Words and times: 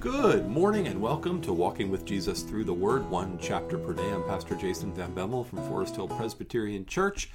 Good 0.00 0.48
morning 0.48 0.86
and 0.86 0.98
welcome 0.98 1.42
to 1.42 1.52
Walking 1.52 1.90
with 1.90 2.06
Jesus 2.06 2.40
Through 2.40 2.64
the 2.64 2.72
Word, 2.72 3.10
one 3.10 3.38
chapter 3.38 3.76
per 3.76 3.92
day. 3.92 4.10
I'm 4.10 4.24
Pastor 4.24 4.54
Jason 4.54 4.94
Van 4.94 5.14
Bemmel 5.14 5.44
from 5.44 5.58
Forest 5.68 5.96
Hill 5.96 6.08
Presbyterian 6.08 6.86
Church. 6.86 7.30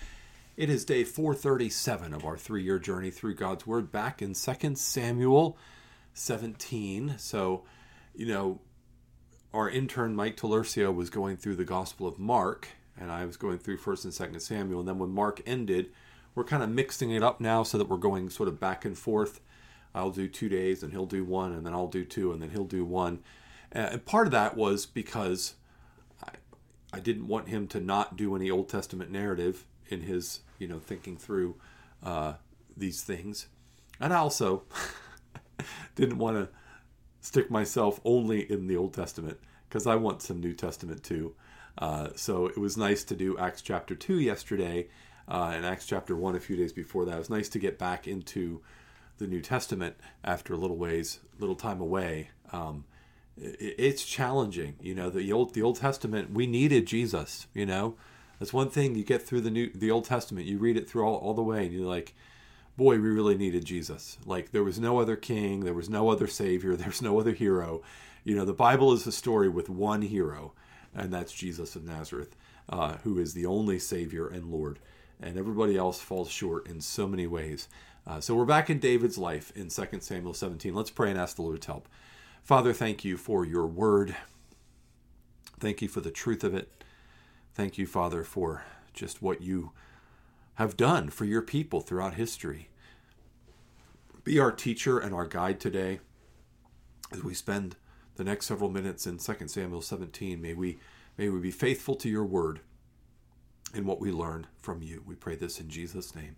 It 0.58 0.72
is 0.72 0.84
day 0.84 1.04
437 1.04 2.12
of 2.12 2.26
our 2.26 2.36
three 2.36 2.64
year 2.64 2.80
journey 2.80 3.12
through 3.12 3.36
God's 3.36 3.68
Word 3.68 3.92
back 3.92 4.20
in 4.24 4.34
2 4.34 4.76
Samuel 4.78 5.60
17. 6.16 7.20
So, 7.20 7.66
you 8.16 8.26
know, 8.26 8.62
our 9.54 9.70
intern 9.70 10.16
Mike 10.16 10.36
Talercio 10.36 10.92
was 10.92 11.12
going 11.12 11.38
through 11.38 11.58
the 11.58 11.66
Gospel 11.66 12.08
of 12.08 12.18
Mark, 12.18 12.70
and 13.00 13.12
I 13.12 13.28
was 13.28 13.38
going 13.38 13.60
through 13.60 13.78
1st 13.78 14.06
and 14.06 14.34
2nd 14.36 14.42
Samuel. 14.42 14.80
And 14.80 14.90
then 14.90 14.98
when 14.98 15.12
Mark 15.12 15.40
ended, 15.46 15.92
we're 16.34 16.44
kind 16.44 16.64
of 16.64 16.70
mixing 16.70 17.12
it 17.12 17.22
up 17.22 17.40
now 17.40 17.62
so 17.62 17.78
that 17.78 17.90
we're 17.90 17.98
going 17.98 18.32
sort 18.32 18.50
of 18.50 18.60
back 18.60 18.86
and 18.86 18.98
forth 18.98 19.40
I'll 19.96 20.12
do 20.12 20.28
two 20.28 20.50
days 20.50 20.84
and 20.84 20.92
he'll 20.92 21.06
do 21.06 21.24
one, 21.24 21.54
and 21.54 21.66
then 21.66 21.74
I'll 21.74 21.88
do 21.88 22.04
two, 22.04 22.32
and 22.34 22.42
then 22.42 22.50
he'll 22.50 22.66
do 22.66 22.84
one. 22.84 23.20
And 23.72 24.06
part 24.06 24.28
of 24.28 24.32
that 24.32 24.56
was 24.56 24.86
because 24.86 25.56
I, 26.24 26.32
I 26.94 27.00
didn't 27.00 27.28
want 27.28 27.48
him 27.48 27.68
to 27.70 27.80
not 27.80 28.18
do 28.18 28.36
any 28.36 28.52
Old 28.52 28.70
Testament 28.70 29.10
narrative 29.10 29.66
in 29.88 30.02
his, 30.02 30.42
you 30.60 30.68
know, 30.68 30.80
thinking 30.80 31.18
through 31.18 31.56
uh, 32.04 32.34
these 32.76 33.04
things. 33.04 33.48
And 34.00 34.14
I 34.14 34.18
also 34.18 34.64
didn't 35.96 36.18
want 36.18 36.38
to 36.38 36.50
stick 37.22 37.50
myself 37.50 38.00
only 38.04 38.52
in 38.52 38.68
the 38.68 38.76
Old 38.76 38.94
Testament 38.94 39.40
because 39.68 39.88
I 39.88 39.96
want 39.96 40.22
some 40.22 40.42
New 40.42 40.54
Testament 40.54 41.04
too. 41.04 41.36
Uh, 41.78 42.10
so 42.16 42.48
it 42.48 42.58
was 42.58 42.78
nice 42.78 43.04
to 43.06 43.16
do 43.16 43.38
Acts 43.38 43.62
chapter 43.62 43.96
2 43.96 44.20
yesterday 44.20 44.88
uh, 45.28 45.52
and 45.54 45.66
Acts 45.66 45.86
chapter 45.86 46.16
1 46.16 46.36
a 46.36 46.40
few 46.40 46.56
days 46.56 46.72
before 46.72 47.06
that. 47.06 47.16
It 47.16 47.20
was 47.20 47.30
nice 47.30 47.50
to 47.50 47.60
get 47.60 47.80
back 47.80 48.08
into 48.08 48.62
the 49.18 49.28
New 49.28 49.42
Testament 49.42 49.96
after 50.24 50.54
a 50.54 50.58
little 50.58 50.78
ways, 50.78 51.20
little 51.40 51.56
time 51.56 51.82
away. 51.82 52.30
Um, 52.52 52.86
it, 53.38 53.76
it's 53.78 54.06
challenging, 54.06 54.76
you 54.82 54.96
know. 54.96 55.10
The 55.10 55.32
old 55.32 55.54
the 55.54 55.62
Old 55.62 55.78
Testament, 55.78 56.32
we 56.32 56.48
needed 56.48 56.86
Jesus. 56.86 57.48
You 57.54 57.66
know, 57.66 57.96
that's 58.40 58.54
one 58.54 58.70
thing 58.70 58.96
you 58.96 59.04
get 59.04 59.22
through 59.22 59.42
the 59.42 59.52
new 59.52 59.72
the 59.74 59.92
Old 59.92 60.06
Testament. 60.06 60.48
You 60.48 60.58
read 60.58 60.78
it 60.78 60.90
through 60.90 61.06
all, 61.06 61.16
all 61.16 61.34
the 61.34 61.44
way, 61.44 61.66
and 61.66 61.74
you're 61.74 61.88
like, 61.88 62.16
boy, 62.78 62.96
we 62.96 63.10
really 63.10 63.36
needed 63.36 63.66
Jesus. 63.66 64.18
Like 64.26 64.52
there 64.52 64.64
was 64.64 64.80
no 64.80 65.00
other 65.00 65.16
king, 65.16 65.62
there 65.62 65.74
was 65.74 65.90
no 65.90 66.10
other 66.10 66.28
savior, 66.28 66.76
there's 66.76 67.02
no 67.02 67.20
other 67.20 67.34
hero. 67.34 67.82
You 68.24 68.36
know, 68.36 68.46
the 68.46 68.54
Bible 68.54 68.92
is 68.94 69.06
a 69.06 69.12
story 69.12 69.50
with 69.50 69.70
one 69.70 70.02
hero, 70.02 70.54
and 70.94 71.14
that's 71.14 71.32
Jesus 71.32 71.76
of 71.76 71.84
Nazareth, 71.84 72.36
uh, 72.70 72.96
who 73.04 73.20
is 73.20 73.34
the 73.34 73.46
only 73.46 73.78
Savior 73.78 74.28
and 74.28 74.52
Lord. 74.52 74.80
And 75.22 75.38
everybody 75.38 75.78
else 75.78 76.02
falls 76.02 76.30
short 76.30 76.68
in 76.68 76.82
so 76.82 77.08
many 77.08 77.28
ways. 77.28 77.68
Uh, 78.08 78.20
so 78.20 78.36
we're 78.36 78.46
back 78.46 78.70
in 78.70 78.80
David's 78.80 79.18
life 79.18 79.52
in 79.56 79.70
2 79.70 80.00
Samuel 80.00 80.34
17. 80.34 80.74
Let's 80.74 80.92
pray 80.92 81.10
and 81.10 81.20
ask 81.20 81.36
the 81.36 81.42
Lord's 81.42 81.66
help. 81.66 81.88
Father, 82.44 82.74
thank 82.74 83.04
you 83.04 83.18
for 83.18 83.46
your 83.46 83.66
word. 83.66 84.16
Thank 85.60 85.82
you 85.82 85.88
for 85.88 86.02
the 86.02 86.12
truth 86.12 86.44
of 86.44 86.54
it. 86.54 86.84
Thank 87.56 87.78
you, 87.78 87.88
Father, 87.88 88.24
for 88.24 88.64
just 88.94 89.22
what 89.22 89.42
you 89.42 89.72
have 90.56 90.78
done 90.78 91.10
for 91.10 91.26
your 91.26 91.42
people 91.42 91.82
throughout 91.82 92.16
history. 92.16 92.70
Be 94.24 94.40
our 94.40 94.52
teacher 94.52 95.00
and 95.00 95.14
our 95.14 95.26
guide 95.26 95.60
today 95.60 96.00
as 97.12 97.24
we 97.24 97.34
spend 97.34 97.76
the 98.16 98.24
next 98.24 98.46
several 98.46 98.70
minutes 98.70 99.08
in 99.08 99.18
2 99.18 99.48
Samuel 99.48 99.82
17. 99.82 100.42
May 100.42 100.54
we, 100.54 100.80
may 101.18 101.30
we 101.30 101.40
be 101.40 101.52
faithful 101.52 101.96
to 101.96 102.10
your 102.10 102.26
word 102.26 102.60
in 103.76 103.86
what 103.86 104.00
we 104.00 104.12
learned 104.12 104.48
from 104.58 104.82
you. 104.82 105.04
We 105.06 105.16
pray 105.16 105.36
this 105.36 105.60
in 105.60 105.70
Jesus' 105.70 106.16
name. 106.16 106.38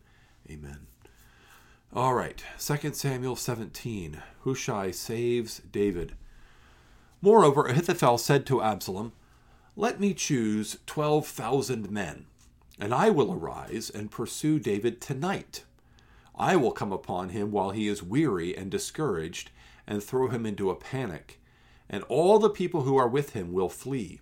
Amen. 0.49 0.87
All 1.93 2.13
right, 2.13 2.43
2 2.59 2.93
Samuel 2.93 3.35
17. 3.35 4.21
Hushai 4.43 4.91
saves 4.91 5.59
David. 5.71 6.15
Moreover, 7.21 7.67
Ahithophel 7.67 8.17
said 8.17 8.45
to 8.47 8.61
Absalom, 8.61 9.13
Let 9.75 9.99
me 9.99 10.13
choose 10.13 10.77
12,000 10.85 11.89
men, 11.89 12.25
and 12.79 12.93
I 12.93 13.09
will 13.09 13.33
arise 13.33 13.89
and 13.89 14.11
pursue 14.11 14.59
David 14.59 14.99
tonight. 14.99 15.63
I 16.35 16.55
will 16.55 16.71
come 16.71 16.91
upon 16.91 17.29
him 17.29 17.51
while 17.51 17.71
he 17.71 17.87
is 17.87 18.03
weary 18.03 18.55
and 18.55 18.69
discouraged, 18.69 19.49
and 19.87 20.03
throw 20.03 20.27
him 20.27 20.45
into 20.45 20.69
a 20.69 20.75
panic, 20.75 21.39
and 21.89 22.03
all 22.03 22.37
the 22.37 22.49
people 22.49 22.81
who 22.81 22.97
are 22.97 23.07
with 23.07 23.31
him 23.31 23.53
will 23.53 23.69
flee. 23.69 24.19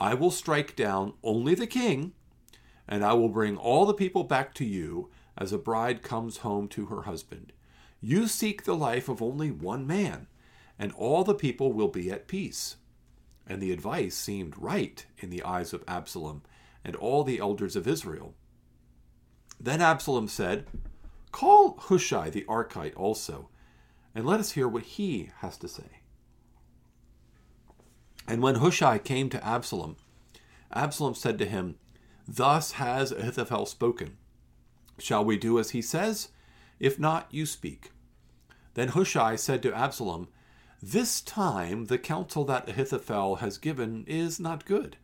I 0.00 0.14
will 0.14 0.30
strike 0.30 0.74
down 0.74 1.12
only 1.22 1.54
the 1.54 1.66
king, 1.66 2.12
and 2.88 3.04
I 3.04 3.14
will 3.14 3.28
bring 3.28 3.56
all 3.56 3.86
the 3.86 3.94
people 3.94 4.24
back 4.24 4.54
to 4.54 4.64
you 4.64 5.10
as 5.36 5.52
a 5.52 5.58
bride 5.58 6.02
comes 6.02 6.38
home 6.38 6.68
to 6.68 6.86
her 6.86 7.02
husband. 7.02 7.52
You 8.00 8.26
seek 8.28 8.64
the 8.64 8.76
life 8.76 9.08
of 9.08 9.20
only 9.20 9.50
one 9.50 9.86
man, 9.86 10.28
and 10.78 10.92
all 10.92 11.24
the 11.24 11.34
people 11.34 11.72
will 11.72 11.88
be 11.88 12.10
at 12.10 12.28
peace. 12.28 12.76
And 13.46 13.60
the 13.60 13.72
advice 13.72 14.16
seemed 14.16 14.58
right 14.58 15.04
in 15.18 15.30
the 15.30 15.42
eyes 15.42 15.72
of 15.72 15.84
Absalom 15.86 16.42
and 16.84 16.96
all 16.96 17.24
the 17.24 17.38
elders 17.38 17.76
of 17.76 17.86
Israel. 17.86 18.34
Then 19.60 19.80
Absalom 19.80 20.28
said, 20.28 20.66
Call 21.32 21.76
Hushai 21.78 22.30
the 22.30 22.44
Archite 22.48 22.96
also, 22.96 23.48
and 24.14 24.24
let 24.24 24.40
us 24.40 24.52
hear 24.52 24.68
what 24.68 24.82
he 24.82 25.30
has 25.38 25.56
to 25.58 25.68
say. 25.68 26.00
And 28.28 28.42
when 28.42 28.56
Hushai 28.56 28.98
came 28.98 29.28
to 29.30 29.46
Absalom, 29.46 29.96
Absalom 30.72 31.14
said 31.14 31.38
to 31.38 31.46
him, 31.46 31.76
Thus 32.28 32.72
has 32.72 33.12
Ahithophel 33.12 33.66
spoken. 33.66 34.16
Shall 34.98 35.24
we 35.24 35.36
do 35.36 35.58
as 35.58 35.70
he 35.70 35.82
says? 35.82 36.28
If 36.80 36.98
not, 36.98 37.28
you 37.30 37.46
speak. 37.46 37.92
Then 38.74 38.88
Hushai 38.88 39.36
said 39.36 39.62
to 39.62 39.74
Absalom, 39.74 40.28
This 40.82 41.20
time 41.20 41.86
the 41.86 41.98
counsel 41.98 42.44
that 42.44 42.68
Ahithophel 42.68 43.36
has 43.36 43.58
given 43.58 44.04
is 44.06 44.40
not 44.40 44.66
good. 44.66 44.96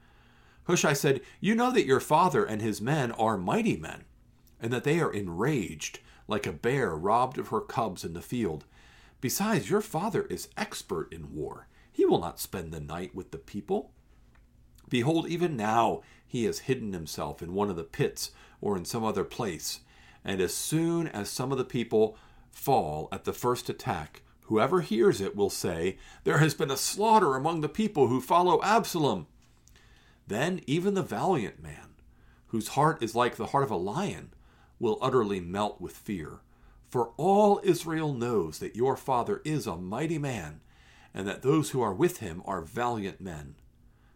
Hushai 0.65 0.93
said, 0.93 1.21
You 1.41 1.55
know 1.55 1.71
that 1.71 1.87
your 1.87 2.00
father 2.00 2.44
and 2.44 2.60
his 2.60 2.81
men 2.81 3.12
are 3.12 3.39
mighty 3.39 3.77
men, 3.77 4.04
and 4.60 4.72
that 4.72 4.84
they 4.84 5.00
are 5.00 5.12
enraged, 5.12 6.00
like 6.28 6.47
a 6.47 6.53
bear 6.53 6.94
robbed 6.94 7.39
of 7.39 7.49
her 7.49 7.60
cubs 7.60 8.04
in 8.04 8.15
the 8.15 8.21
field. 8.21 8.65
Besides, 9.21 9.71
your 9.71 9.81
father 9.81 10.22
is 10.25 10.49
expert 10.56 11.12
in 11.12 11.34
war. 11.34 11.69
He 11.91 12.04
will 12.04 12.21
not 12.21 12.41
spend 12.41 12.72
the 12.72 12.81
night 12.81 13.15
with 13.15 13.31
the 13.31 13.39
people. 13.39 13.93
Behold, 14.92 15.26
even 15.26 15.56
now 15.56 16.03
he 16.26 16.44
has 16.44 16.69
hidden 16.69 16.92
himself 16.92 17.41
in 17.41 17.54
one 17.54 17.70
of 17.70 17.76
the 17.76 17.82
pits 17.82 18.30
or 18.60 18.76
in 18.76 18.84
some 18.84 19.03
other 19.03 19.25
place. 19.25 19.80
And 20.22 20.38
as 20.38 20.53
soon 20.53 21.08
as 21.08 21.30
some 21.30 21.50
of 21.50 21.56
the 21.56 21.64
people 21.64 22.19
fall 22.50 23.08
at 23.10 23.25
the 23.25 23.32
first 23.32 23.70
attack, 23.70 24.20
whoever 24.42 24.82
hears 24.82 25.22
it 25.22 25.34
will 25.34 25.48
say, 25.48 25.97
There 26.25 26.36
has 26.38 26.53
been 26.53 26.70
a 26.70 26.76
slaughter 26.76 27.36
among 27.36 27.62
the 27.62 27.70
people 27.70 28.08
who 28.08 28.20
follow 28.20 28.62
Absalom. 28.62 29.28
Then 30.26 30.60
even 30.66 30.92
the 30.92 31.03
valiant 31.03 31.62
man, 31.62 31.94
whose 32.48 32.69
heart 32.69 33.03
is 33.03 33.14
like 33.14 33.36
the 33.36 33.47
heart 33.47 33.64
of 33.64 33.70
a 33.70 33.76
lion, 33.76 34.34
will 34.78 34.98
utterly 35.00 35.41
melt 35.41 35.80
with 35.80 35.97
fear. 35.97 36.41
For 36.91 37.14
all 37.16 37.62
Israel 37.64 38.12
knows 38.12 38.59
that 38.59 38.76
your 38.76 38.98
father 38.98 39.41
is 39.42 39.66
a 39.66 39.74
mighty 39.74 40.19
man, 40.19 40.60
and 41.14 41.26
that 41.26 41.41
those 41.41 41.70
who 41.70 41.80
are 41.80 41.94
with 41.94 42.19
him 42.19 42.42
are 42.44 42.60
valiant 42.60 43.19
men. 43.19 43.54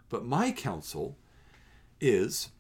But 0.09 0.25
my 0.25 0.53
counsel 0.53 1.17
is 2.01 2.51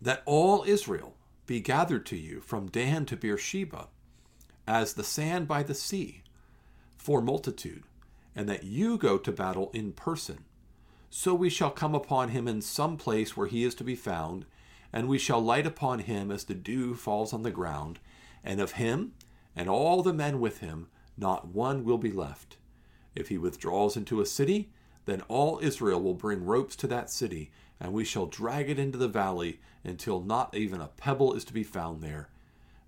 that 0.00 0.22
all 0.26 0.64
Israel 0.66 1.16
be 1.46 1.60
gathered 1.60 2.06
to 2.06 2.16
you 2.16 2.40
from 2.40 2.68
Dan 2.68 3.04
to 3.06 3.16
Beersheba, 3.16 3.88
as 4.66 4.94
the 4.94 5.04
sand 5.04 5.48
by 5.48 5.62
the 5.62 5.74
sea, 5.74 6.22
for 6.96 7.20
multitude, 7.20 7.84
and 8.34 8.48
that 8.48 8.64
you 8.64 8.96
go 8.96 9.18
to 9.18 9.32
battle 9.32 9.70
in 9.74 9.92
person. 9.92 10.44
So 11.10 11.34
we 11.34 11.50
shall 11.50 11.70
come 11.70 11.94
upon 11.94 12.28
him 12.28 12.46
in 12.46 12.62
some 12.62 12.96
place 12.96 13.36
where 13.36 13.48
he 13.48 13.64
is 13.64 13.74
to 13.76 13.84
be 13.84 13.96
found, 13.96 14.46
and 14.92 15.08
we 15.08 15.18
shall 15.18 15.40
light 15.40 15.66
upon 15.66 16.00
him 16.00 16.30
as 16.30 16.44
the 16.44 16.54
dew 16.54 16.94
falls 16.94 17.32
on 17.32 17.42
the 17.42 17.50
ground, 17.50 17.98
and 18.44 18.60
of 18.60 18.72
him 18.72 19.12
and 19.56 19.68
all 19.68 20.02
the 20.02 20.12
men 20.12 20.40
with 20.40 20.58
him 20.58 20.86
not 21.16 21.48
one 21.48 21.84
will 21.84 21.98
be 21.98 22.12
left. 22.12 22.56
If 23.14 23.28
he 23.28 23.38
withdraws 23.38 23.96
into 23.96 24.20
a 24.20 24.26
city, 24.26 24.70
then 25.10 25.22
all 25.22 25.58
Israel 25.60 26.00
will 26.00 26.14
bring 26.14 26.44
ropes 26.44 26.76
to 26.76 26.86
that 26.86 27.10
city, 27.10 27.50
and 27.80 27.92
we 27.92 28.04
shall 28.04 28.26
drag 28.26 28.70
it 28.70 28.78
into 28.78 28.98
the 28.98 29.08
valley 29.08 29.60
until 29.82 30.20
not 30.20 30.54
even 30.54 30.80
a 30.80 30.88
pebble 30.88 31.34
is 31.34 31.44
to 31.44 31.52
be 31.52 31.64
found 31.64 32.02
there. 32.02 32.28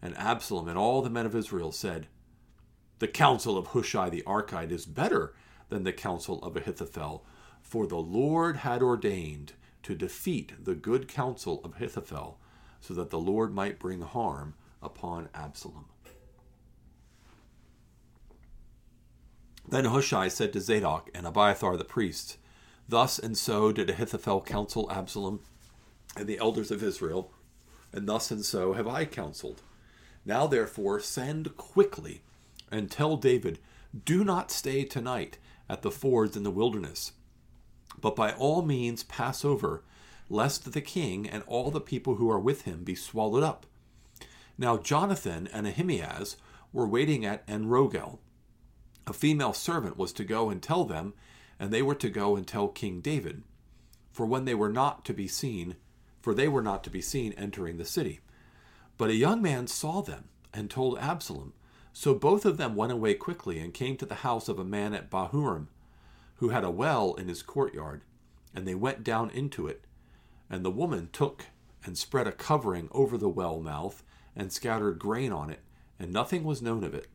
And 0.00 0.16
Absalom 0.16 0.68
and 0.68 0.78
all 0.78 1.02
the 1.02 1.10
men 1.10 1.26
of 1.26 1.34
Israel 1.34 1.72
said, 1.72 2.06
The 2.98 3.08
counsel 3.08 3.56
of 3.56 3.68
Hushai 3.68 4.10
the 4.10 4.22
Archite 4.26 4.70
is 4.70 4.86
better 4.86 5.34
than 5.68 5.84
the 5.84 5.92
counsel 5.92 6.42
of 6.42 6.56
Ahithophel, 6.56 7.24
for 7.60 7.86
the 7.86 7.96
Lord 7.96 8.58
had 8.58 8.82
ordained 8.82 9.54
to 9.84 9.94
defeat 9.94 10.64
the 10.64 10.74
good 10.74 11.08
counsel 11.08 11.60
of 11.64 11.76
Ahithophel, 11.76 12.38
so 12.80 12.94
that 12.94 13.10
the 13.10 13.18
Lord 13.18 13.54
might 13.54 13.78
bring 13.78 14.02
harm 14.02 14.54
upon 14.82 15.28
Absalom. 15.34 15.86
Then 19.68 19.86
Hushai 19.86 20.28
said 20.28 20.52
to 20.52 20.60
Zadok 20.60 21.10
and 21.14 21.26
Abiathar 21.26 21.76
the 21.76 21.84
priests, 21.84 22.36
Thus 22.88 23.18
and 23.18 23.36
so 23.36 23.72
did 23.72 23.90
Ahithophel 23.90 24.42
counsel 24.42 24.90
Absalom 24.90 25.40
and 26.16 26.26
the 26.26 26.38
elders 26.38 26.70
of 26.70 26.82
Israel, 26.82 27.32
and 27.92 28.08
thus 28.08 28.30
and 28.30 28.44
so 28.44 28.72
have 28.74 28.88
I 28.88 29.04
counseled. 29.04 29.62
Now 30.24 30.46
therefore 30.46 31.00
send 31.00 31.56
quickly 31.56 32.22
and 32.70 32.90
tell 32.90 33.16
David, 33.16 33.58
Do 34.04 34.24
not 34.24 34.50
stay 34.50 34.84
tonight 34.84 35.38
at 35.68 35.82
the 35.82 35.90
fords 35.90 36.36
in 36.36 36.42
the 36.42 36.50
wilderness, 36.50 37.12
but 38.00 38.16
by 38.16 38.32
all 38.32 38.62
means 38.62 39.04
pass 39.04 39.44
over, 39.44 39.82
lest 40.28 40.72
the 40.72 40.80
king 40.80 41.28
and 41.28 41.42
all 41.46 41.70
the 41.70 41.80
people 41.80 42.16
who 42.16 42.30
are 42.30 42.40
with 42.40 42.62
him 42.62 42.84
be 42.84 42.94
swallowed 42.94 43.42
up. 43.42 43.66
Now 44.58 44.76
Jonathan 44.76 45.48
and 45.52 45.66
Ahimaaz 45.66 46.36
were 46.72 46.86
waiting 46.86 47.24
at 47.24 47.46
Enrogel. 47.46 48.18
A 49.06 49.12
female 49.12 49.52
servant 49.52 49.96
was 49.96 50.12
to 50.14 50.24
go 50.24 50.48
and 50.48 50.62
tell 50.62 50.84
them, 50.84 51.14
and 51.58 51.72
they 51.72 51.82
were 51.82 51.94
to 51.96 52.08
go 52.08 52.36
and 52.36 52.46
tell 52.46 52.68
King 52.68 53.00
David. 53.00 53.42
For 54.10 54.26
when 54.26 54.44
they 54.44 54.54
were 54.54 54.68
not 54.68 55.04
to 55.06 55.14
be 55.14 55.26
seen, 55.26 55.76
for 56.20 56.34
they 56.34 56.48
were 56.48 56.62
not 56.62 56.84
to 56.84 56.90
be 56.90 57.00
seen 57.00 57.32
entering 57.32 57.78
the 57.78 57.84
city. 57.84 58.20
But 58.96 59.10
a 59.10 59.14
young 59.14 59.42
man 59.42 59.66
saw 59.66 60.02
them 60.02 60.28
and 60.54 60.70
told 60.70 60.98
Absalom. 60.98 61.54
So 61.92 62.14
both 62.14 62.44
of 62.44 62.56
them 62.56 62.74
went 62.74 62.92
away 62.92 63.14
quickly 63.14 63.58
and 63.58 63.74
came 63.74 63.96
to 63.96 64.06
the 64.06 64.16
house 64.16 64.48
of 64.48 64.58
a 64.58 64.64
man 64.64 64.94
at 64.94 65.10
Bahurim, 65.10 65.68
who 66.36 66.50
had 66.50 66.64
a 66.64 66.70
well 66.70 67.14
in 67.14 67.28
his 67.28 67.42
courtyard, 67.42 68.02
and 68.54 68.66
they 68.66 68.74
went 68.74 69.04
down 69.04 69.30
into 69.30 69.66
it. 69.66 69.84
And 70.48 70.64
the 70.64 70.70
woman 70.70 71.08
took 71.12 71.46
and 71.84 71.98
spread 71.98 72.26
a 72.26 72.32
covering 72.32 72.88
over 72.92 73.18
the 73.18 73.28
well 73.28 73.60
mouth 73.60 74.02
and 74.36 74.52
scattered 74.52 74.98
grain 74.98 75.32
on 75.32 75.50
it, 75.50 75.60
and 75.98 76.12
nothing 76.12 76.44
was 76.44 76.62
known 76.62 76.84
of 76.84 76.94
it. 76.94 77.08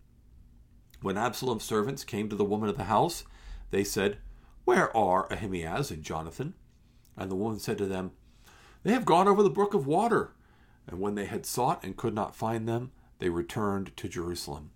When 1.01 1.17
Absalom's 1.17 1.63
servants 1.63 2.03
came 2.03 2.27
to 2.29 2.35
the 2.35 2.45
woman 2.45 2.69
of 2.69 2.77
the 2.77 2.85
house, 2.85 3.23
they 3.71 3.83
said, 3.83 4.17
Where 4.65 4.95
are 4.95 5.31
Ahimaaz 5.31 5.91
and 5.91 6.03
Jonathan? 6.03 6.53
And 7.15 7.29
the 7.29 7.35
woman 7.35 7.59
said 7.59 7.77
to 7.77 7.85
them, 7.85 8.11
They 8.83 8.93
have 8.93 9.05
gone 9.05 9.27
over 9.27 9.43
the 9.43 9.49
brook 9.49 9.73
of 9.73 9.85
water. 9.85 10.33
And 10.87 10.99
when 10.99 11.15
they 11.15 11.25
had 11.25 11.45
sought 11.45 11.83
and 11.83 11.97
could 11.97 12.13
not 12.13 12.35
find 12.35 12.67
them, 12.67 12.91
they 13.19 13.29
returned 13.29 13.95
to 13.97 14.09
Jerusalem. 14.09 14.71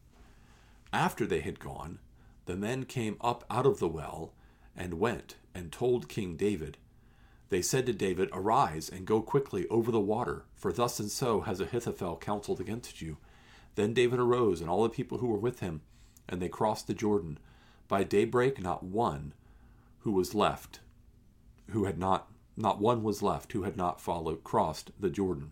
After 0.94 1.25
they 1.25 1.41
had 1.41 1.59
gone, 1.59 2.00
the 2.45 2.57
men 2.57 2.85
came 2.85 3.18
up 3.21 3.45
out 3.50 3.65
of 3.65 3.79
the 3.79 3.88
well 3.88 4.33
and 4.75 4.95
went 4.95 5.35
and 5.56 5.71
told 5.71 6.09
King 6.09 6.35
David. 6.35 6.77
They 7.50 7.62
said 7.62 7.85
to 7.85 7.94
David, 7.94 8.29
Arise 8.31 8.89
and 8.89 9.06
go 9.06 9.21
quickly 9.21 9.68
over 9.68 9.91
the 9.91 10.00
water, 10.00 10.45
for 10.56 10.71
thus 10.71 11.00
and 11.00 11.12
so 11.12 11.41
has 11.41 11.59
Ahithophel 11.59 12.18
counseled 12.18 12.59
against 12.59 13.01
you. 13.01 13.18
Then 13.75 13.94
David 13.94 14.19
arose 14.19 14.62
and 14.62 14.69
all 14.69 14.83
the 14.83 14.89
people 14.89 15.19
who 15.19 15.27
were 15.27 15.38
with 15.38 15.59
him, 15.59 15.81
and 16.31 16.42
they 16.42 16.50
crossed 16.50 16.88
the 16.88 16.94
Jordan. 16.94 17.38
By 17.88 18.04
daybreak, 18.04 18.60
not 18.62 18.83
one 18.83 19.33
who 20.00 20.12
was 20.12 20.33
left, 20.33 20.80
who 21.69 21.83
had 21.83 22.00
not, 22.00 22.31
not 22.57 22.80
one 22.80 23.04
was 23.04 23.22
left 23.22 23.51
who 23.51 23.63
had 23.63 23.78
not 23.78 24.01
followed, 24.01 24.44
crossed 24.44 24.92
the 25.00 25.10
Jordan. 25.10 25.51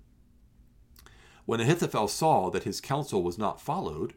When 1.45 1.59
Ahithophel 1.59 2.07
saw 2.07 2.49
that 2.49 2.63
his 2.63 2.79
counsel 2.79 3.21
was 3.21 3.37
not 3.37 3.61
followed, 3.61 4.13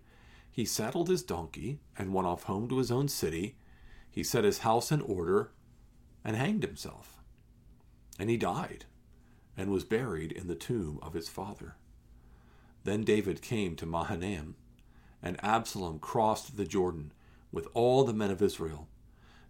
he 0.50 0.64
saddled 0.64 1.08
his 1.08 1.22
donkey 1.22 1.80
and 1.98 2.12
went 2.12 2.28
off 2.28 2.44
home 2.44 2.68
to 2.68 2.78
his 2.78 2.90
own 2.90 3.08
city. 3.08 3.56
He 4.10 4.22
set 4.22 4.44
his 4.44 4.58
house 4.58 4.92
in 4.92 5.00
order 5.00 5.50
and 6.24 6.36
hanged 6.36 6.62
himself. 6.62 7.18
And 8.18 8.28
he 8.28 8.36
died 8.36 8.84
and 9.56 9.70
was 9.70 9.84
buried 9.84 10.30
in 10.30 10.46
the 10.46 10.54
tomb 10.54 10.98
of 11.02 11.14
his 11.14 11.28
father. 11.28 11.76
Then 12.84 13.02
David 13.02 13.42
came 13.42 13.76
to 13.76 13.86
Mahanaim, 13.86 14.56
and 15.22 15.42
Absalom 15.44 15.98
crossed 15.98 16.56
the 16.56 16.64
Jordan 16.64 17.12
with 17.50 17.68
all 17.74 18.04
the 18.04 18.12
men 18.12 18.30
of 18.30 18.42
Israel. 18.42 18.88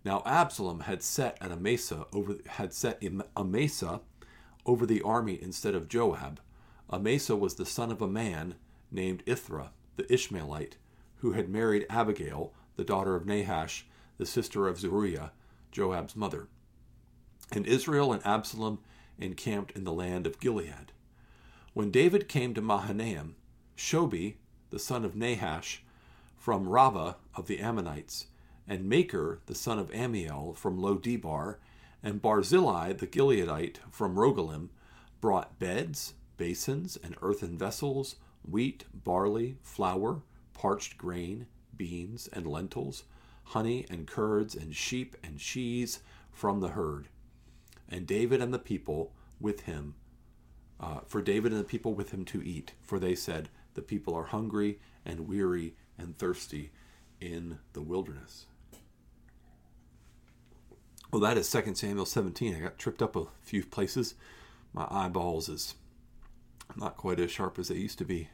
Now 0.05 0.23
Absalom 0.27 0.81
had 0.81 1.03
set 1.03 1.39
at 1.41 1.53
Amasa 1.53 2.07
over 2.13 2.37
had 2.47 2.73
set 2.73 3.03
Amasa 3.37 4.01
over 4.67 4.87
the 4.87 5.03
army 5.03 5.39
instead 5.41 5.75
of 5.75 5.89
Joab 5.89 6.41
Amasa 6.93 7.35
was 7.35 7.55
the 7.55 7.65
son 7.65 7.91
of 7.91 8.03
a 8.03 8.07
man 8.07 8.57
named 8.91 9.23
Ithra, 9.25 9.71
the 9.97 10.13
Ishmaelite, 10.13 10.77
who 11.17 11.33
had 11.33 11.49
married 11.49 11.87
Abigail, 11.89 12.53
the 12.77 12.85
daughter 12.85 13.17
of 13.17 13.25
Nahash, 13.25 13.87
the 14.19 14.27
sister 14.27 14.69
of 14.69 14.79
Zeruiah, 14.79 15.33
Joab's 15.71 16.15
mother. 16.15 16.49
And 17.51 17.67
Israel 17.67 18.13
and 18.13 18.25
Absalom 18.27 18.79
encamped 19.19 19.73
in 19.73 19.85
the 19.85 19.93
land 19.93 20.27
of 20.27 20.39
Gilead. 20.39 20.93
When 21.73 21.91
David 21.91 22.29
came 22.29 22.53
to 22.55 22.61
Mahanaim, 22.61 23.37
Shobi, 23.75 24.35
the 24.73 24.79
son 24.79 25.05
of 25.05 25.15
Nahash, 25.15 25.85
from 26.39 26.67
Rabbah 26.67 27.13
of 27.37 27.47
the 27.47 27.61
Ammonites, 27.61 28.29
and 28.67 28.89
Machir, 28.89 29.41
the 29.45 29.55
son 29.55 29.79
of 29.79 29.91
Ammiel, 29.93 30.57
from 30.57 30.81
Lo-debar, 30.81 31.59
and 32.03 32.23
Barzillai 32.23 32.95
the 32.95 33.07
Gileadite 33.07 33.77
from 33.91 34.17
Rogelim, 34.17 34.71
brought 35.21 35.59
beds, 35.59 36.15
basins 36.39 36.97
and 37.05 37.17
earthen 37.21 37.59
vessels, 37.59 38.17
wheat, 38.49 38.85
barley, 38.95 39.59
flour, 39.63 40.23
parched 40.55 40.97
grain, 40.97 41.47
beans 41.77 42.29
and 42.33 42.47
lentils, 42.47 43.05
honey 43.45 43.85
and 43.91 44.07
curds, 44.07 44.55
and 44.55 44.75
sheep 44.75 45.19
and 45.23 45.39
cheese 45.39 46.01
from 46.33 46.61
the 46.61 46.69
herd. 46.69 47.09
And 47.91 48.07
David 48.07 48.41
and 48.41 48.55
the 48.55 48.59
people 48.59 49.13
with 49.39 49.61
him, 49.61 49.97
uh, 50.81 51.01
for 51.07 51.21
David 51.21 51.53
and 51.53 51.61
the 51.61 51.65
people 51.65 51.93
with 51.93 52.11
him 52.11 52.25
to 52.25 52.43
eat, 52.43 52.73
for 52.81 52.99
they 52.99 53.15
said, 53.15 53.51
The 53.75 53.83
people 53.83 54.15
are 54.15 54.25
hungry 54.25 54.79
and 55.05 55.29
weary 55.29 55.75
and 55.99 56.17
thirsty 56.17 56.71
in 57.21 57.59
the 57.73 57.83
wilderness. 57.83 58.47
Well, 61.11 61.21
that 61.21 61.37
is 61.37 61.51
2 61.51 61.75
Samuel 61.75 62.07
17. 62.07 62.55
I 62.55 62.61
got 62.61 62.79
tripped 62.79 63.03
up 63.03 63.17
a 63.17 63.27
few 63.43 63.65
places. 63.65 64.15
My 64.73 64.87
eyeballs 64.91 65.49
is 65.49 65.75
not 66.77 66.97
quite 66.97 67.21
as 67.21 67.31
sharp 67.31 67.59
as 67.59 67.69
they 67.69 67.77
used 67.77 67.99
to 67.99 68.05
be. 68.05 68.29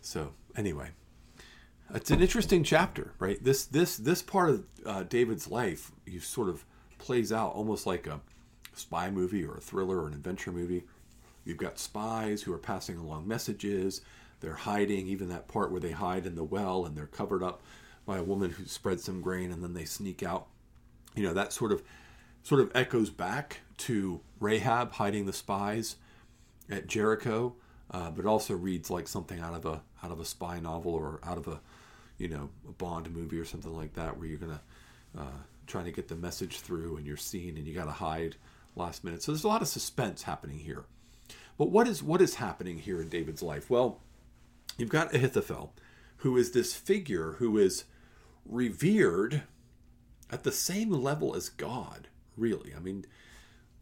So 0.00 0.34
anyway, 0.54 0.90
it's 1.94 2.10
an 2.10 2.20
interesting 2.20 2.62
chapter, 2.62 3.14
right? 3.18 3.42
This 3.42 3.64
this 3.64 3.96
this 3.96 4.22
part 4.22 4.50
of 4.50 4.64
uh, 4.84 5.02
David's 5.04 5.48
life, 5.48 5.90
you 6.06 6.20
sort 6.20 6.48
of 6.48 6.64
plays 6.98 7.32
out 7.32 7.52
almost 7.52 7.86
like 7.86 8.06
a 8.06 8.20
spy 8.74 9.10
movie 9.10 9.44
or 9.44 9.56
a 9.56 9.60
thriller 9.60 10.02
or 10.02 10.08
an 10.08 10.14
adventure 10.14 10.52
movie. 10.52 10.84
You've 11.48 11.56
got 11.56 11.78
spies 11.78 12.42
who 12.42 12.52
are 12.52 12.58
passing 12.58 12.98
along 12.98 13.26
messages. 13.26 14.02
They're 14.40 14.52
hiding, 14.52 15.06
even 15.08 15.30
that 15.30 15.48
part 15.48 15.72
where 15.72 15.80
they 15.80 15.92
hide 15.92 16.26
in 16.26 16.34
the 16.34 16.44
well 16.44 16.84
and 16.84 16.94
they're 16.94 17.06
covered 17.06 17.42
up 17.42 17.62
by 18.04 18.18
a 18.18 18.22
woman 18.22 18.50
who 18.50 18.66
spreads 18.66 19.04
some 19.04 19.22
grain 19.22 19.50
and 19.50 19.64
then 19.64 19.72
they 19.72 19.86
sneak 19.86 20.22
out. 20.22 20.48
You 21.14 21.22
know, 21.22 21.32
that 21.32 21.54
sort 21.54 21.72
of 21.72 21.82
sort 22.42 22.60
of 22.60 22.70
echoes 22.74 23.08
back 23.08 23.60
to 23.78 24.20
Rahab 24.40 24.92
hiding 24.92 25.24
the 25.24 25.32
spies 25.32 25.96
at 26.70 26.86
Jericho, 26.86 27.54
uh, 27.90 28.10
but 28.10 28.26
also 28.26 28.54
reads 28.54 28.90
like 28.90 29.08
something 29.08 29.40
out 29.40 29.54
of 29.54 29.64
a 29.64 29.80
out 30.04 30.12
of 30.12 30.20
a 30.20 30.26
spy 30.26 30.60
novel 30.60 30.92
or 30.92 31.18
out 31.24 31.38
of 31.38 31.48
a 31.48 31.60
you 32.18 32.28
know 32.28 32.50
a 32.68 32.72
Bond 32.72 33.10
movie 33.10 33.38
or 33.38 33.46
something 33.46 33.74
like 33.74 33.94
that, 33.94 34.18
where 34.18 34.28
you're 34.28 34.38
gonna 34.38 34.60
uh, 35.18 35.40
trying 35.66 35.86
to 35.86 35.92
get 35.92 36.08
the 36.08 36.14
message 36.14 36.60
through 36.60 36.98
and 36.98 37.06
you're 37.06 37.16
seen 37.16 37.56
and 37.56 37.66
you 37.66 37.74
got 37.74 37.86
to 37.86 37.90
hide 37.90 38.36
last 38.76 39.02
minute. 39.02 39.22
So 39.22 39.32
there's 39.32 39.44
a 39.44 39.48
lot 39.48 39.62
of 39.62 39.68
suspense 39.68 40.22
happening 40.22 40.58
here. 40.58 40.84
But 41.58 41.70
what 41.70 41.88
is 41.88 42.02
what 42.02 42.22
is 42.22 42.36
happening 42.36 42.78
here 42.78 43.02
in 43.02 43.08
David's 43.08 43.42
life? 43.42 43.68
Well, 43.68 44.00
you've 44.78 44.88
got 44.88 45.14
Ahithophel, 45.14 45.74
who 46.18 46.36
is 46.36 46.52
this 46.52 46.74
figure 46.74 47.32
who 47.38 47.58
is 47.58 47.84
revered 48.46 49.42
at 50.30 50.44
the 50.44 50.52
same 50.52 50.90
level 50.90 51.34
as 51.34 51.48
God. 51.48 52.08
Really, 52.36 52.72
I 52.74 52.78
mean, 52.78 53.04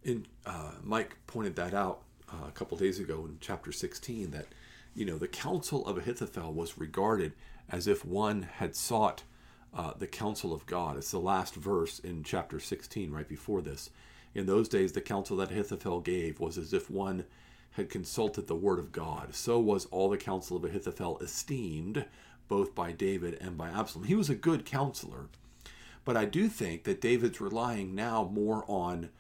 in, 0.03 0.27
uh, 0.47 0.73
Mike 0.83 1.17
pointed 1.27 1.57
that 1.57 1.75
out 1.75 2.03
uh, 2.33 2.49
a 2.49 2.53
couple 2.53 2.79
days 2.79 2.99
ago 2.99 3.27
in 3.27 3.37
chapter 3.41 3.73
16 3.73 4.31
that 4.31 4.47
you 4.95 5.05
know 5.05 5.19
the 5.19 5.29
counsel 5.29 5.87
of 5.87 5.99
Ahithophel 5.99 6.53
was 6.53 6.79
regarded 6.79 7.33
as 7.69 7.87
if 7.87 8.05
one 8.05 8.43
had 8.43 8.75
sought 8.75 9.23
uh, 9.75 9.93
the 9.99 10.07
counsel 10.07 10.55
of 10.55 10.65
God. 10.65 10.97
It's 10.97 11.11
the 11.11 11.19
last 11.19 11.55
verse 11.55 11.99
in 11.99 12.23
chapter 12.23 12.59
16, 12.59 13.11
right 13.11 13.29
before 13.29 13.61
this. 13.61 13.91
In 14.35 14.47
those 14.47 14.69
days, 14.69 14.93
the 14.93 15.01
counsel 15.01 15.37
that 15.39 15.51
Ahithophel 15.51 16.01
gave 16.01 16.41
was 16.41 16.57
as 16.57 16.73
if 16.73 16.91
one 16.91 17.25
had 17.77 17.91
consulted 17.91 18.47
the 18.47 18.55
word 18.55 18.79
of 18.79 18.91
God. 18.91 19.35
So 19.35 19.61
was 19.61 19.85
all 19.87 20.09
the 20.09 20.17
counsel 20.17 20.57
of 20.57 20.65
Ahithophel 20.65 21.19
esteemed, 21.19 22.07
both 22.49 22.75
by 22.75 22.93
David 22.93 23.37
and 23.41 23.57
by 23.57 23.69
Absalom. 23.69 24.07
He 24.07 24.15
was 24.15 24.31
a 24.31 24.35
good 24.35 24.65
counselor, 24.65 25.29
but 26.05 26.17
I 26.17 26.25
do 26.25 26.49
think 26.49 26.85
that 26.85 27.01
David's 27.01 27.41
relying 27.41 27.95
now 27.95 28.25
more 28.33 28.65
on 28.67 29.11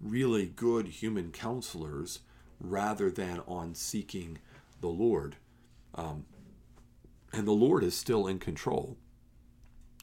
really 0.00 0.46
good 0.46 0.86
human 0.86 1.32
counselors 1.32 2.20
rather 2.60 3.10
than 3.10 3.40
on 3.48 3.74
seeking 3.74 4.38
the 4.80 4.88
Lord. 4.88 5.36
Um, 5.94 6.26
and 7.32 7.48
the 7.48 7.52
Lord 7.52 7.82
is 7.82 7.96
still 7.96 8.28
in 8.28 8.38
control. 8.38 8.96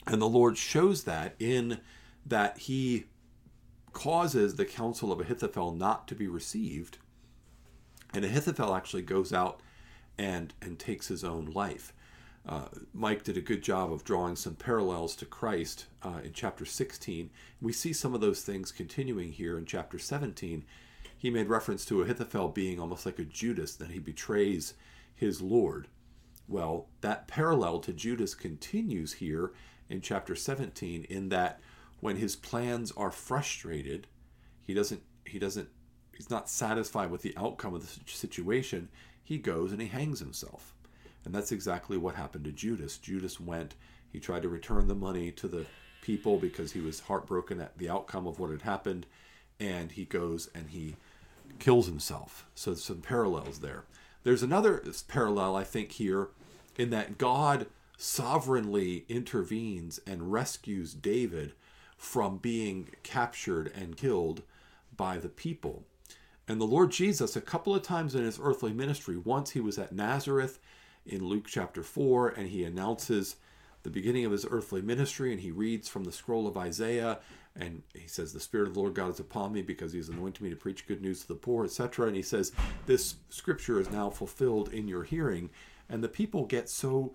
And 0.05 0.21
the 0.21 0.27
Lord 0.27 0.57
shows 0.57 1.03
that 1.05 1.35
in 1.39 1.79
that 2.25 2.57
he 2.57 3.05
causes 3.93 4.55
the 4.55 4.65
counsel 4.65 5.11
of 5.11 5.21
Ahithophel 5.21 5.73
not 5.73 6.07
to 6.09 6.15
be 6.15 6.27
received. 6.27 6.97
And 8.13 8.25
Ahithophel 8.25 8.75
actually 8.75 9.03
goes 9.03 9.31
out 9.31 9.61
and, 10.17 10.53
and 10.61 10.77
takes 10.77 11.07
his 11.07 11.23
own 11.23 11.45
life. 11.45 11.93
Uh, 12.47 12.65
Mike 12.93 13.23
did 13.23 13.37
a 13.37 13.41
good 13.41 13.61
job 13.61 13.91
of 13.91 14.03
drawing 14.03 14.35
some 14.35 14.55
parallels 14.55 15.15
to 15.15 15.25
Christ 15.25 15.85
uh, 16.01 16.19
in 16.23 16.33
chapter 16.33 16.65
16. 16.65 17.29
We 17.61 17.71
see 17.71 17.93
some 17.93 18.15
of 18.15 18.21
those 18.21 18.41
things 18.41 18.71
continuing 18.71 19.31
here 19.31 19.57
in 19.57 19.65
chapter 19.65 19.99
17 19.99 20.65
he 21.21 21.29
made 21.29 21.49
reference 21.49 21.85
to 21.85 22.01
Ahithophel 22.01 22.49
being 22.49 22.79
almost 22.79 23.05
like 23.05 23.19
a 23.19 23.23
Judas, 23.23 23.75
that 23.75 23.91
he 23.91 23.99
betrays 23.99 24.73
his 25.13 25.39
Lord. 25.39 25.87
Well, 26.47 26.87
that 27.01 27.27
parallel 27.27 27.77
to 27.81 27.93
Judas 27.93 28.33
continues 28.33 29.13
here 29.13 29.51
in 29.87 30.01
chapter 30.01 30.35
17 30.35 31.03
in 31.03 31.29
that 31.29 31.61
when 31.99 32.15
his 32.15 32.35
plans 32.35 32.91
are 32.93 33.11
frustrated, 33.11 34.07
he 34.63 34.73
doesn't 34.73 35.03
he 35.23 35.37
doesn't 35.37 35.69
he's 36.21 36.29
not 36.29 36.47
satisfied 36.47 37.09
with 37.09 37.23
the 37.23 37.33
outcome 37.35 37.73
of 37.73 37.81
the 37.81 38.11
situation, 38.11 38.89
he 39.23 39.39
goes 39.39 39.71
and 39.71 39.81
he 39.81 39.87
hangs 39.87 40.19
himself. 40.19 40.75
And 41.25 41.33
that's 41.33 41.51
exactly 41.51 41.97
what 41.97 42.13
happened 42.13 42.45
to 42.45 42.51
Judas. 42.51 42.99
Judas 42.99 43.39
went, 43.39 43.73
he 44.11 44.19
tried 44.19 44.43
to 44.43 44.49
return 44.49 44.87
the 44.87 44.93
money 44.93 45.31
to 45.31 45.47
the 45.47 45.65
people 46.03 46.37
because 46.37 46.73
he 46.73 46.79
was 46.79 46.99
heartbroken 46.99 47.59
at 47.59 47.75
the 47.79 47.89
outcome 47.89 48.27
of 48.27 48.39
what 48.39 48.51
had 48.51 48.61
happened, 48.61 49.07
and 49.59 49.93
he 49.93 50.05
goes 50.05 50.47
and 50.53 50.69
he 50.69 50.95
kills 51.57 51.87
himself. 51.87 52.45
So 52.53 52.75
some 52.75 53.01
parallels 53.01 53.57
there. 53.57 53.85
There's 54.23 54.43
another 54.43 54.83
parallel, 55.07 55.55
I 55.55 55.63
think, 55.63 55.93
here 55.93 56.27
in 56.77 56.91
that 56.91 57.17
God 57.17 57.65
sovereignly 57.97 59.05
intervenes 59.09 59.99
and 60.05 60.31
rescues 60.31 60.93
David 60.93 61.53
from 61.97 62.37
being 62.37 62.89
captured 63.01 63.71
and 63.73 63.97
killed 63.97 64.43
by 64.95 65.17
the 65.17 65.29
people. 65.29 65.85
And 66.47 66.59
the 66.59 66.65
Lord 66.65 66.91
Jesus, 66.91 67.35
a 67.35 67.41
couple 67.41 67.75
of 67.75 67.81
times 67.81 68.15
in 68.15 68.23
his 68.23 68.39
earthly 68.41 68.73
ministry, 68.73 69.17
once 69.17 69.51
he 69.51 69.59
was 69.59 69.77
at 69.77 69.93
Nazareth 69.93 70.59
in 71.05 71.25
Luke 71.25 71.45
chapter 71.47 71.83
4, 71.83 72.29
and 72.29 72.49
he 72.49 72.63
announces 72.63 73.37
the 73.83 73.89
beginning 73.89 74.25
of 74.25 74.31
his 74.31 74.45
earthly 74.49 74.81
ministry, 74.81 75.31
and 75.31 75.41
he 75.41 75.51
reads 75.51 75.87
from 75.87 76.03
the 76.03 76.11
scroll 76.11 76.47
of 76.47 76.57
Isaiah, 76.57 77.19
and 77.55 77.83
he 77.93 78.07
says, 78.07 78.31
The 78.31 78.39
Spirit 78.39 78.67
of 78.67 78.73
the 78.75 78.79
Lord 78.79 78.93
God 78.93 79.09
is 79.09 79.19
upon 79.19 79.53
me 79.53 79.61
because 79.61 79.91
he 79.91 79.97
has 79.99 80.09
anointed 80.09 80.41
me 80.41 80.49
to 80.49 80.55
preach 80.55 80.87
good 80.87 81.01
news 81.01 81.21
to 81.21 81.27
the 81.27 81.35
poor, 81.35 81.65
etc. 81.65 82.07
And 82.07 82.15
he 82.15 82.21
says, 82.21 82.51
This 82.85 83.15
scripture 83.29 83.79
is 83.79 83.91
now 83.91 84.09
fulfilled 84.09 84.73
in 84.73 84.87
your 84.87 85.03
hearing. 85.03 85.49
And 85.89 86.03
the 86.03 86.09
people 86.09 86.45
get 86.45 86.69
so 86.69 87.13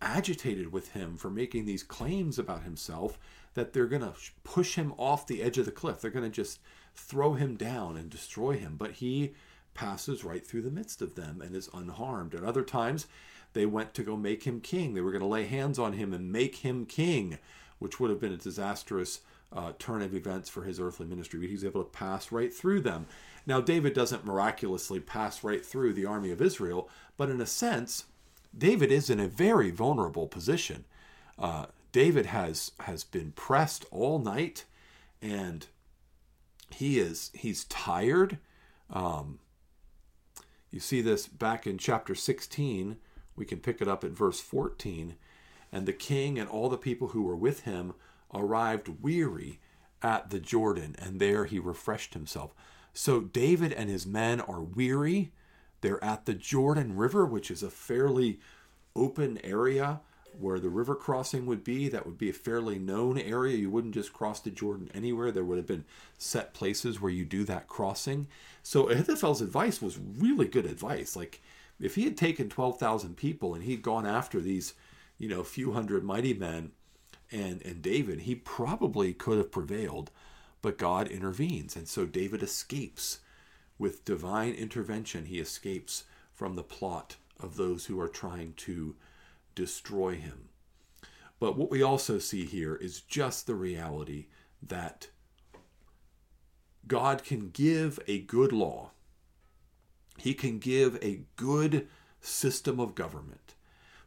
agitated 0.00 0.72
with 0.72 0.92
him 0.92 1.16
for 1.16 1.30
making 1.30 1.64
these 1.64 1.82
claims 1.82 2.38
about 2.38 2.62
himself 2.62 3.18
that 3.54 3.72
they're 3.72 3.86
going 3.86 4.02
to 4.02 4.14
push 4.42 4.76
him 4.76 4.94
off 4.96 5.26
the 5.26 5.42
edge 5.42 5.58
of 5.58 5.66
the 5.66 5.70
cliff. 5.70 6.00
They're 6.00 6.10
going 6.10 6.24
to 6.24 6.30
just 6.30 6.60
throw 6.94 7.34
him 7.34 7.56
down 7.56 7.96
and 7.96 8.10
destroy 8.10 8.56
him. 8.56 8.76
But 8.76 8.92
he 8.92 9.34
passes 9.74 10.24
right 10.24 10.46
through 10.46 10.62
the 10.62 10.70
midst 10.70 11.02
of 11.02 11.14
them 11.14 11.40
and 11.40 11.54
is 11.54 11.68
unharmed. 11.74 12.34
At 12.34 12.44
other 12.44 12.62
times, 12.62 13.06
they 13.52 13.66
went 13.66 13.94
to 13.94 14.02
go 14.02 14.16
make 14.16 14.44
him 14.44 14.60
king. 14.60 14.94
They 14.94 15.00
were 15.00 15.12
going 15.12 15.22
to 15.22 15.26
lay 15.26 15.44
hands 15.46 15.78
on 15.78 15.94
him 15.94 16.12
and 16.12 16.32
make 16.32 16.56
him 16.56 16.86
king, 16.86 17.38
which 17.78 17.98
would 17.98 18.10
have 18.10 18.20
been 18.20 18.32
a 18.32 18.36
disastrous 18.36 19.20
uh, 19.52 19.72
turn 19.78 20.02
of 20.02 20.14
events 20.14 20.50
for 20.50 20.64
his 20.64 20.80
earthly 20.80 21.06
ministry. 21.06 21.40
But 21.40 21.48
he's 21.48 21.64
able 21.64 21.84
to 21.84 21.90
pass 21.90 22.32
right 22.32 22.52
through 22.52 22.80
them. 22.80 23.06
Now, 23.46 23.60
David 23.60 23.94
doesn't 23.94 24.24
miraculously 24.24 25.00
pass 25.00 25.44
right 25.44 25.64
through 25.64 25.92
the 25.92 26.06
army 26.06 26.30
of 26.30 26.40
Israel, 26.40 26.88
but 27.16 27.30
in 27.30 27.40
a 27.40 27.46
sense, 27.46 28.04
David 28.56 28.90
is 28.90 29.10
in 29.10 29.20
a 29.20 29.28
very 29.28 29.70
vulnerable 29.70 30.26
position. 30.26 30.84
Uh, 31.38 31.66
David 31.92 32.26
has 32.26 32.72
has 32.80 33.04
been 33.04 33.32
pressed 33.32 33.84
all 33.90 34.18
night, 34.18 34.64
and 35.22 35.66
he 36.74 36.98
is 36.98 37.30
he's 37.34 37.64
tired. 37.64 38.38
Um, 38.90 39.38
you 40.70 40.80
see 40.80 41.00
this 41.00 41.26
back 41.26 41.66
in 41.66 41.78
chapter 41.78 42.14
16. 42.14 42.96
We 43.36 43.44
can 43.44 43.60
pick 43.60 43.80
it 43.80 43.88
up 43.88 44.04
at 44.04 44.10
verse 44.10 44.40
14. 44.40 45.16
And 45.72 45.86
the 45.86 45.92
king 45.92 46.38
and 46.38 46.48
all 46.48 46.68
the 46.68 46.76
people 46.76 47.08
who 47.08 47.22
were 47.22 47.36
with 47.36 47.60
him 47.60 47.94
arrived 48.32 49.02
weary 49.02 49.60
at 50.02 50.30
the 50.30 50.38
Jordan, 50.38 50.94
and 50.98 51.18
there 51.18 51.46
he 51.46 51.58
refreshed 51.58 52.14
himself. 52.14 52.54
So 52.92 53.20
David 53.20 53.72
and 53.72 53.88
his 53.88 54.06
men 54.06 54.40
are 54.40 54.60
weary. 54.60 55.32
They're 55.80 56.02
at 56.02 56.26
the 56.26 56.34
Jordan 56.34 56.96
River, 56.96 57.24
which 57.24 57.50
is 57.50 57.62
a 57.62 57.70
fairly 57.70 58.40
open 58.94 59.38
area 59.42 60.00
where 60.40 60.58
the 60.58 60.68
river 60.68 60.94
crossing 60.94 61.46
would 61.46 61.64
be. 61.64 61.88
That 61.88 62.06
would 62.06 62.18
be 62.18 62.30
a 62.30 62.34
fairly 62.34 62.78
known 62.78 63.18
area. 63.18 63.56
You 63.56 63.70
wouldn't 63.70 63.94
just 63.94 64.12
cross 64.12 64.40
the 64.40 64.50
Jordan 64.50 64.90
anywhere. 64.94 65.30
There 65.30 65.44
would 65.44 65.58
have 65.58 65.66
been 65.66 65.84
set 66.18 66.54
places 66.54 67.00
where 67.00 67.10
you 67.10 67.24
do 67.24 67.44
that 67.44 67.68
crossing. 67.68 68.26
So 68.62 68.88
Ahithophel's 68.88 69.40
advice 69.40 69.80
was 69.80 69.98
really 69.98 70.46
good 70.46 70.66
advice. 70.66 71.16
Like 71.16 71.40
if 71.80 71.94
he 71.94 72.04
had 72.04 72.16
taken 72.16 72.48
12,000 72.48 73.16
people 73.16 73.54
and 73.54 73.64
he'd 73.64 73.82
gone 73.82 74.06
after 74.06 74.40
these, 74.40 74.74
you 75.18 75.28
know, 75.28 75.42
few 75.42 75.72
hundred 75.72 76.04
mighty 76.04 76.34
men 76.34 76.72
and, 77.30 77.62
and 77.62 77.82
David, 77.82 78.20
he 78.20 78.34
probably 78.34 79.12
could 79.12 79.38
have 79.38 79.50
prevailed, 79.50 80.10
but 80.62 80.78
God 80.78 81.08
intervenes. 81.08 81.76
And 81.76 81.88
so 81.88 82.06
David 82.06 82.42
escapes 82.42 83.20
with 83.78 84.04
divine 84.04 84.54
intervention. 84.54 85.26
He 85.26 85.40
escapes 85.40 86.04
from 86.32 86.56
the 86.56 86.62
plot 86.62 87.16
of 87.40 87.56
those 87.56 87.86
who 87.86 88.00
are 88.00 88.08
trying 88.08 88.54
to 88.54 88.94
destroy 89.54 90.14
him. 90.14 90.48
But 91.40 91.56
what 91.58 91.70
we 91.70 91.82
also 91.82 92.18
see 92.18 92.44
here 92.44 92.74
is 92.76 93.00
just 93.00 93.46
the 93.46 93.54
reality 93.54 94.26
that 94.62 95.08
God 96.86 97.24
can 97.24 97.50
give 97.50 97.98
a 98.06 98.20
good 98.20 98.52
law, 98.52 98.90
He 100.18 100.34
can 100.34 100.58
give 100.58 100.96
a 101.02 101.22
good 101.36 101.88
system 102.20 102.78
of 102.78 102.94
government. 102.94 103.54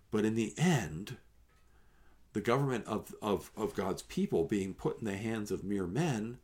But 0.09 0.25
in 0.25 0.35
the 0.35 0.53
end, 0.57 1.17
the 2.33 2.41
government 2.41 2.85
of, 2.87 3.13
of, 3.21 3.51
of 3.57 3.73
God's 3.73 4.03
people 4.03 4.45
being 4.45 4.73
put 4.73 4.99
in 4.99 5.05
the 5.05 5.17
hands 5.17 5.51
of 5.51 5.63
mere 5.63 5.87
men, 5.87 6.37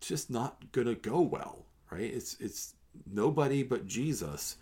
just 0.00 0.30
not 0.30 0.70
going 0.70 0.86
to 0.86 0.94
go 0.94 1.20
well, 1.20 1.66
right? 1.90 2.02
It's, 2.02 2.36
it's 2.40 2.74
nobody 3.10 3.62
but 3.62 3.86
Jesus 3.86 4.56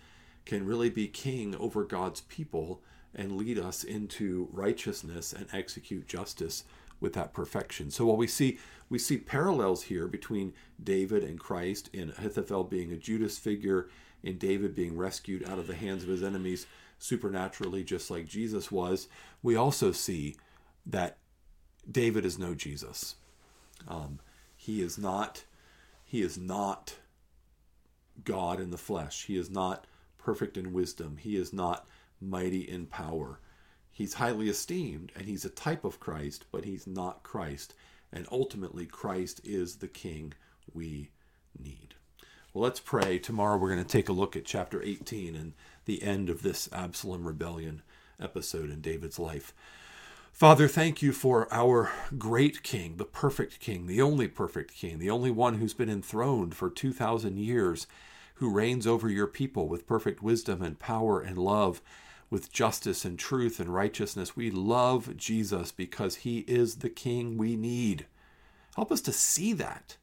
can 0.45 0.67
really 0.67 0.89
be 0.89 1.09
king 1.09 1.55
over 1.57 1.85
God's 1.85 2.23
people 2.23 2.83
and 3.17 3.37
lead 3.37 3.59
us 3.59 3.83
into 3.83 4.49
righteousness 4.53 5.33
and 5.33 5.49
execute 5.53 6.07
justice 6.07 6.63
with 7.01 7.15
that 7.15 7.33
perfection. 7.33 7.91
So 7.91 8.07
while 8.07 8.17
we 8.17 8.27
see 8.27 8.59
we 8.89 8.99
see 9.01 9.17
parallels 9.17 9.85
here 9.85 10.07
between 10.07 10.53
David 10.83 11.25
and 11.25 11.41
Christ 11.41 11.91
in 11.93 12.11
Ahithophel 12.11 12.65
being 12.65 12.93
a 12.93 12.97
Judas 12.97 13.37
figure, 13.37 13.89
in 14.23 14.39
David 14.39 14.77
being 14.77 14.97
rescued 14.97 15.49
out 15.49 15.59
of 15.59 15.67
the 15.67 15.75
hands 15.75 16.05
of 16.05 16.09
his 16.09 16.23
enemies 16.23 16.67
supernaturally 16.99 17.83
just 17.83 18.11
like 18.11 18.27
Jesus 18.27 18.71
was, 18.71 19.09
we 19.43 19.57
also 19.57 19.91
see 19.91 20.37
that 20.85 21.19
David 21.91 22.25
is 22.25 22.39
no 22.39 22.55
Jesus. 22.55 23.17
Um, 23.89 24.21
he 24.57 24.83
is 24.83 24.99
not 24.99 25.45
he 26.05 26.23
is 26.23 26.39
not 26.39 26.95
God 28.25 28.61
in 28.61 28.71
the 28.71 28.79
flesh. 28.79 29.25
He 29.27 29.37
is 29.37 29.51
not 29.51 29.87
perfect 30.19 30.57
in 30.57 30.73
wisdom. 30.73 31.19
He 31.21 31.37
is 31.37 31.53
not 31.53 31.87
mighty 32.21 32.61
in 32.61 32.87
power. 32.87 33.41
He's 33.93 34.15
highly 34.15 34.49
esteemed 34.49 35.13
and 35.17 35.27
he's 35.27 35.45
a 35.45 35.51
type 35.51 35.85
of 35.85 36.01
Christ, 36.01 36.47
but 36.53 36.65
he's 36.65 36.87
not 36.87 37.23
Christ. 37.23 37.75
And 38.13 38.27
ultimately, 38.31 38.87
Christ 38.87 39.41
is 39.45 39.77
the 39.77 39.89
King 39.89 40.35
we 40.73 41.11
need. 41.59 41.95
Well, 42.53 42.65
let's 42.65 42.81
pray. 42.81 43.19
Tomorrow 43.19 43.59
we're 43.59 43.75
going 43.75 43.85
to 43.85 43.89
take 43.91 44.09
a 44.09 44.15
look 44.15 44.37
at 44.37 44.45
chapter 44.45 44.83
18 44.83 45.35
and 45.35 45.53
the 45.85 46.03
end 46.03 46.31
of 46.31 46.43
this 46.43 46.69
Absalom 46.73 47.27
rebellion 47.27 47.83
episode 48.21 48.71
in 48.71 48.81
David's 48.81 49.19
life. 49.19 49.53
Father, 50.33 50.69
thank 50.69 51.01
you 51.01 51.13
for 51.13 51.49
our 51.51 51.91
great 52.19 52.63
King, 52.63 52.99
the 52.99 53.07
perfect 53.07 53.59
King, 53.59 53.87
the 53.87 54.03
only 54.03 54.29
perfect 54.29 54.75
King, 54.75 54.99
the 54.99 55.11
only 55.11 55.31
one 55.31 55.55
who's 55.55 55.73
been 55.73 55.89
enthroned 55.89 56.55
for 56.55 56.69
2,000 56.69 57.39
years 57.39 57.87
who 58.35 58.51
reigns 58.51 58.87
over 58.87 59.09
your 59.09 59.27
people 59.27 59.67
with 59.67 59.87
perfect 59.87 60.23
wisdom 60.23 60.61
and 60.61 60.79
power 60.79 61.21
and 61.21 61.39
love, 61.39 61.81
with 62.31 62.53
justice 62.53 63.05
and 63.05 63.19
truth 63.19 63.61
and 63.61 63.73
righteousness. 63.73 64.37
We 64.37 64.51
love 64.51 65.17
Jesus 65.17 65.73
because 65.73 66.17
he 66.17 66.41
is 66.41 66.77
the 66.77 66.91
King 66.91 67.37
we 67.37 67.57
need. 67.57 68.07
Help 68.75 68.91
us 68.93 69.01
to 69.03 69.13
see 69.13 69.53
that. 69.55 69.97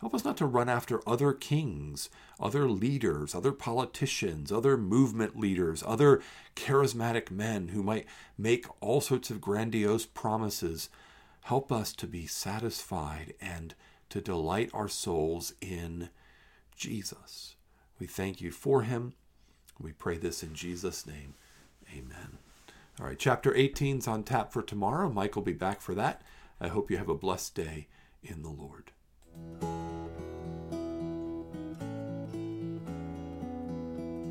Help 0.00 0.14
us 0.14 0.24
not 0.24 0.36
to 0.36 0.46
run 0.46 0.68
after 0.68 1.00
other 1.08 1.32
kings, 1.32 2.08
other 2.38 2.68
leaders, 2.68 3.34
other 3.34 3.50
politicians, 3.50 4.52
other 4.52 4.76
movement 4.76 5.38
leaders, 5.38 5.82
other 5.84 6.22
charismatic 6.54 7.32
men 7.32 7.68
who 7.68 7.82
might 7.82 8.06
make 8.36 8.66
all 8.80 9.00
sorts 9.00 9.30
of 9.30 9.40
grandiose 9.40 10.06
promises. 10.06 10.88
Help 11.42 11.72
us 11.72 11.92
to 11.94 12.06
be 12.06 12.26
satisfied 12.26 13.34
and 13.40 13.74
to 14.10 14.20
delight 14.20 14.70
our 14.72 14.88
souls 14.88 15.54
in 15.60 16.10
Jesus. 16.76 17.56
We 17.98 18.06
thank 18.06 18.40
you 18.40 18.52
for 18.52 18.82
him. 18.82 19.14
We 19.80 19.92
pray 19.92 20.16
this 20.16 20.44
in 20.44 20.54
Jesus' 20.54 21.06
name. 21.06 21.34
Amen. 21.92 22.38
All 23.00 23.06
right, 23.06 23.18
chapter 23.18 23.54
18 23.54 23.98
is 23.98 24.08
on 24.08 24.24
tap 24.24 24.52
for 24.52 24.62
tomorrow. 24.62 25.08
Mike 25.08 25.36
will 25.36 25.42
be 25.42 25.52
back 25.52 25.80
for 25.80 25.94
that. 25.94 26.22
I 26.60 26.68
hope 26.68 26.90
you 26.90 26.96
have 26.96 27.08
a 27.08 27.14
blessed 27.14 27.54
day 27.54 27.86
in 28.22 28.42
the 28.42 28.50
Lord. 28.50 28.90